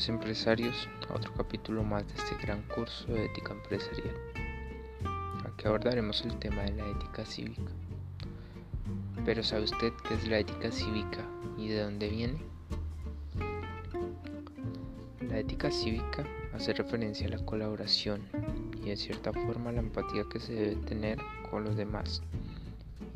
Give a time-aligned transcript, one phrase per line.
[0.00, 4.16] señores empresarios, a otro capítulo más de este gran curso de ética empresarial.
[5.44, 7.70] Aquí abordaremos el tema de la ética cívica.
[9.24, 11.22] Pero ¿sabe usted qué es la ética cívica
[11.58, 12.38] y de dónde viene?
[15.28, 18.22] La ética cívica hace referencia a la colaboración
[18.82, 21.18] y de cierta forma la empatía que se debe tener
[21.50, 22.22] con los demás,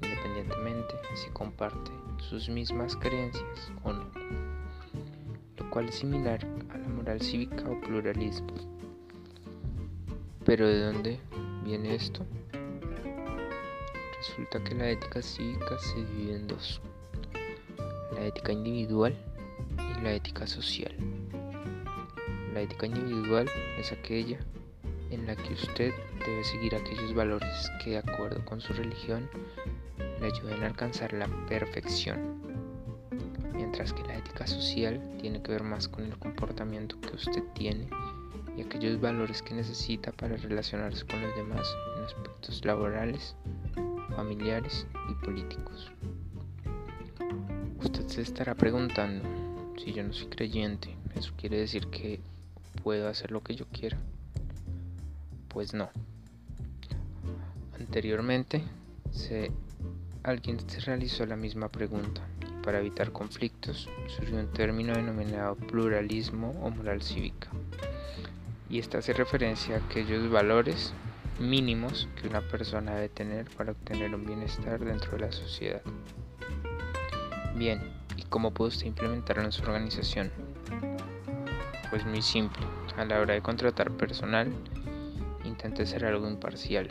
[0.03, 4.54] independientemente si comparte sus mismas creencias o no,
[5.74, 6.38] cual es similar
[6.73, 8.55] a la moral cívica o pluralismo.
[10.45, 11.19] Pero ¿de dónde
[11.65, 12.24] viene esto?
[14.18, 16.80] Resulta que la ética cívica se divide en dos,
[18.15, 19.16] la ética individual
[19.98, 20.95] y la ética social.
[22.52, 24.38] La ética individual es aquella
[25.10, 25.93] en la que usted
[26.24, 29.29] debe seguir aquellos valores que de acuerdo con su religión
[30.20, 32.54] le ayuden a alcanzar la perfección,
[33.65, 37.88] mientras que la ética social tiene que ver más con el comportamiento que usted tiene
[38.59, 43.34] y aquellos valores que necesita para relacionarse con los demás en aspectos laborales,
[44.15, 45.90] familiares y políticos.
[47.82, 49.26] Usted se estará preguntando,
[49.82, 52.21] si yo no soy creyente, ¿eso quiere decir que
[52.82, 53.96] puedo hacer lo que yo quiera?
[55.49, 55.88] Pues no.
[57.80, 58.62] Anteriormente,
[59.10, 59.51] se,
[60.23, 62.21] alguien se realizó la misma pregunta.
[62.65, 67.48] Para evitar conflictos, surgió un término denominado pluralismo o moral cívica.
[68.71, 70.94] Y esta hace referencia a aquellos valores
[71.38, 75.82] mínimos que una persona debe tener para obtener un bienestar dentro de la sociedad.
[77.54, 77.82] Bien,
[78.16, 80.31] ¿y cómo puede usted implementarlo en su organización?
[81.91, 82.65] Pues muy simple.
[82.97, 84.50] A la hora de contratar personal,
[85.44, 86.91] intente ser algo imparcial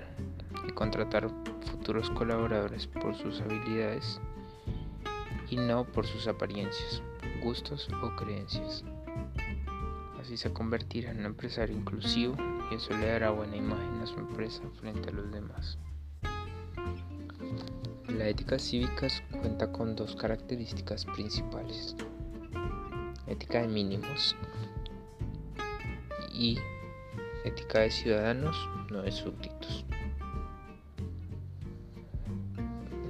[0.67, 1.30] y contratar
[1.65, 4.21] futuros colaboradores por sus habilidades
[5.53, 7.03] y no por sus apariencias,
[7.43, 8.83] gustos o creencias.
[10.19, 12.36] Así se convertirá en un empresario inclusivo
[12.71, 15.77] y eso le dará buena imagen a su empresa frente a los demás.
[18.08, 21.95] La ética cívica cuenta con dos características principales.
[23.27, 24.36] Ética de mínimos
[26.33, 26.58] y
[27.45, 28.58] ética de ciudadanos,
[28.89, 29.86] no de súbditos.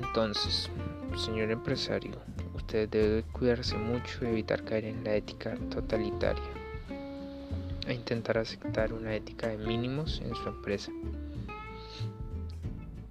[0.01, 0.69] Entonces,
[1.17, 2.32] señor empresario,
[2.73, 6.44] debe cuidarse mucho y evitar caer en la ética totalitaria
[7.88, 10.91] e intentar aceptar una ética de mínimos en su empresa.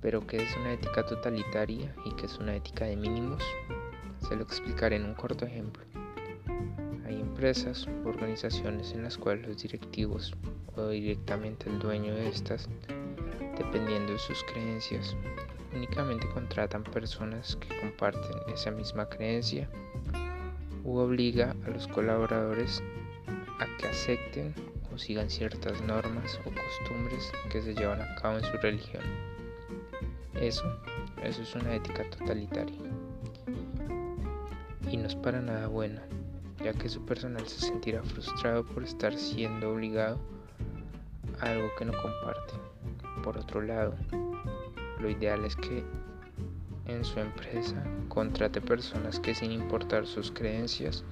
[0.00, 3.42] Pero ¿qué es una ética totalitaria y qué es una ética de mínimos?
[4.28, 5.82] Se lo explicaré en un corto ejemplo.
[7.06, 10.34] Hay empresas o organizaciones en las cuales los directivos
[10.76, 12.68] o directamente el dueño de estas,
[13.58, 15.16] dependiendo de sus creencias,
[15.74, 19.68] únicamente contratan personas que comparten esa misma creencia
[20.84, 22.82] u obliga a los colaboradores
[23.58, 24.54] a que acepten
[24.92, 29.02] o sigan ciertas normas o costumbres que se llevan a cabo en su religión.
[30.34, 30.64] Eso,
[31.22, 32.78] eso es una ética totalitaria.
[34.90, 36.02] Y no es para nada buena,
[36.62, 40.18] ya que su personal se sentirá frustrado por estar siendo obligado
[41.40, 42.54] a algo que no comparte.
[43.22, 43.94] Por otro lado,
[45.02, 45.84] lo ideal es que
[46.86, 51.04] en su empresa contrate personas que sin importar sus creencias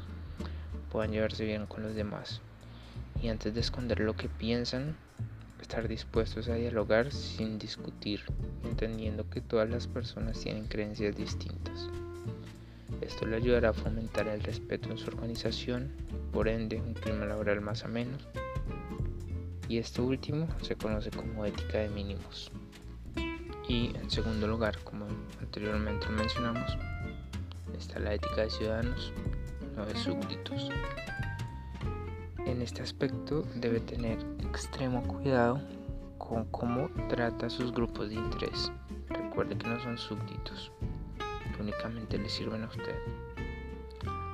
[0.90, 2.40] puedan llevarse bien con los demás
[3.22, 4.96] y antes de esconder lo que piensan,
[5.60, 8.22] estar dispuestos a dialogar sin discutir,
[8.64, 11.88] entendiendo que todas las personas tienen creencias distintas.
[13.00, 15.92] Esto le ayudará a fomentar el respeto en su organización,
[16.32, 18.16] por ende un clima laboral más ameno.
[19.68, 22.50] Y esto último se conoce como ética de mínimos.
[23.70, 25.06] Y en segundo lugar, como
[25.40, 26.76] anteriormente mencionamos,
[27.78, 29.12] está la ética de ciudadanos,
[29.76, 30.70] no de súbditos.
[32.46, 35.60] En este aspecto debe tener extremo cuidado
[36.18, 38.72] con cómo trata a sus grupos de interés.
[39.08, 40.72] Recuerde que no son súbditos,
[41.60, 42.96] únicamente le sirven a usted.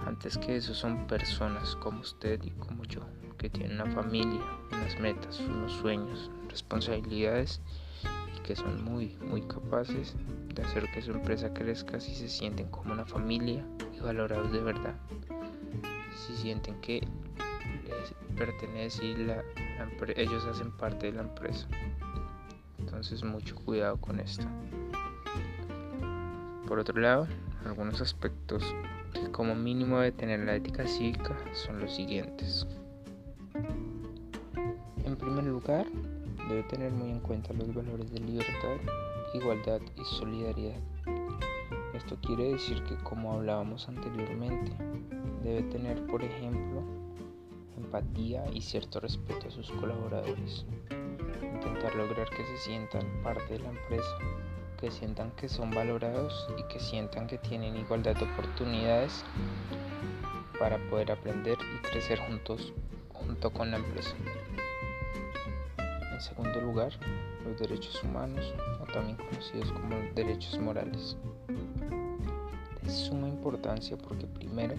[0.07, 3.03] Antes que eso son personas como usted y como yo,
[3.37, 4.41] que tienen una familia,
[4.73, 7.61] unas metas, unos sueños, responsabilidades
[8.35, 10.15] y que son muy, muy capaces
[10.55, 13.63] de hacer que su empresa crezca si se sienten como una familia
[13.95, 14.95] y valorados de verdad.
[16.17, 17.07] Si sienten que
[18.37, 19.45] pertenece y la,
[20.17, 21.69] ellos hacen parte de la empresa.
[22.79, 24.47] Entonces mucho cuidado con esto.
[26.67, 27.29] Por otro lado,
[27.67, 28.63] algunos aspectos
[29.13, 32.67] que como mínimo debe tener la ética cívica son los siguientes.
[35.05, 35.87] En primer lugar,
[36.49, 38.77] debe tener muy en cuenta los valores de libertad,
[39.35, 40.81] igualdad y solidaridad.
[41.95, 44.73] Esto quiere decir que como hablábamos anteriormente,
[45.43, 46.83] debe tener, por ejemplo,
[47.77, 50.67] empatía y cierto respeto a sus colaboradores.
[51.55, 54.17] Intentar lograr que se sientan parte de la empresa,
[54.81, 59.25] que sientan que son valorados y que sientan que tienen igualdad de oportunidades
[60.59, 62.73] para poder aprender y crecer juntos
[63.13, 64.15] junto con la empresa.
[66.17, 66.95] En segundo lugar,
[67.45, 71.15] los derechos humanos, o también conocidos como derechos morales.
[72.87, 74.75] Es suma importancia porque primero,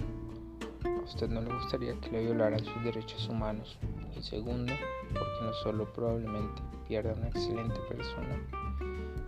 [0.83, 3.77] a usted no le gustaría que le violaran sus derechos humanos
[4.17, 4.73] y segundo,
[5.13, 8.35] porque no solo probablemente pierda una excelente persona,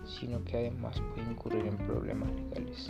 [0.03, 2.89] sino que además puede incurrir en problemas legales.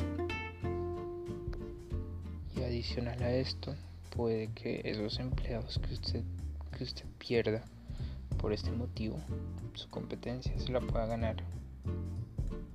[2.56, 3.76] Y adicional a esto,
[4.16, 6.24] puede que esos empleados que usted,
[6.78, 7.66] que usted pierda
[8.40, 9.20] por este motivo,
[9.74, 11.36] su competencia se la pueda ganar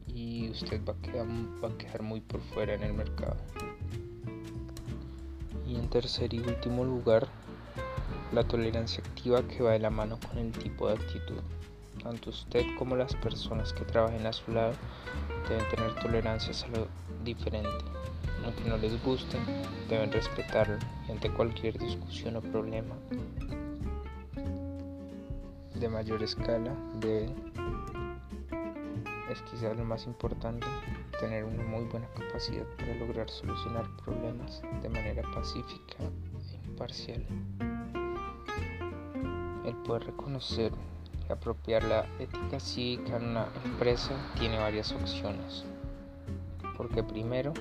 [0.06, 3.36] y usted va a quedar, muy por fuera en el mercado.
[5.66, 7.26] Y en tercer y último lugar,
[8.32, 11.40] la tolerancia activa que va de la mano con el tipo de actitud.
[12.02, 14.74] Tanto usted como las personas que trabajen a su lado
[15.48, 16.88] deben tener tolerancia a lo
[17.24, 17.84] diferente.
[18.44, 19.38] Aunque no les guste,
[19.88, 20.76] deben respetarlo
[21.08, 22.94] y ante cualquier discusión o problema
[25.74, 27.34] de mayor escala deben,
[29.30, 30.66] es quizás lo más importante,
[31.18, 37.24] tener una muy buena capacidad para lograr solucionar problemas de manera pacífica e imparcial.
[39.64, 40.72] El poder reconocer
[41.28, 45.64] y apropiar la ética cívica en una empresa tiene varias opciones.
[46.76, 47.52] Porque primero,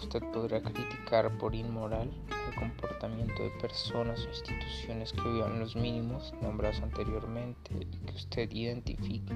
[0.00, 2.10] usted podrá criticar por inmoral
[2.48, 8.50] el comportamiento de personas o instituciones que violan los mínimos nombrados anteriormente y que usted
[8.50, 9.34] identifique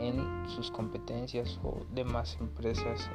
[0.00, 3.08] en sus competencias o demás empresas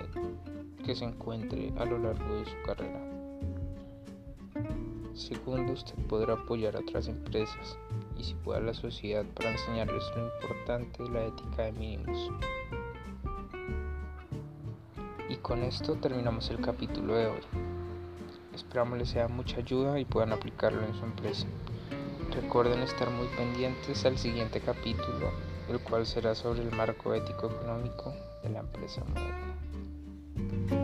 [0.83, 2.99] que se encuentre a lo largo de su carrera.
[5.13, 7.77] Segundo, usted podrá apoyar a otras empresas
[8.17, 12.31] y si puede a la sociedad para enseñarles lo importante de la ética de mínimos.
[15.49, 17.41] Con esto terminamos el capítulo de hoy.
[18.53, 21.47] Esperamos les sea mucha ayuda y puedan aplicarlo en su empresa.
[22.31, 25.31] Recuerden estar muy pendientes al siguiente capítulo,
[25.67, 28.13] el cual será sobre el marco ético económico
[28.43, 30.78] de la empresa moderna.